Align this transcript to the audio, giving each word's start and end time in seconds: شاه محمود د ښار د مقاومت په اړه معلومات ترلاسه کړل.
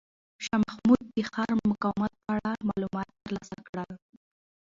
شاه 0.45 0.61
محمود 0.67 1.01
د 1.15 1.17
ښار 1.31 1.49
د 1.59 1.67
مقاومت 1.71 2.11
په 2.21 2.27
اړه 2.35 2.51
معلومات 2.69 3.07
ترلاسه 3.23 3.55
کړل. 3.67 3.91